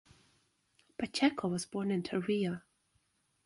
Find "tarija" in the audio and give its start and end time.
2.01-2.63